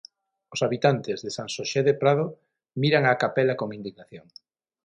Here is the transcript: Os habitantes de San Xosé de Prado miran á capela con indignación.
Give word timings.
Os 0.53 0.59
habitantes 0.65 1.17
de 1.25 1.31
San 1.37 1.47
Xosé 1.55 1.81
de 1.87 1.95
Prado 2.01 2.25
miran 2.81 3.03
á 3.11 3.13
capela 3.23 3.59
con 3.59 3.69
indignación. 3.77 4.25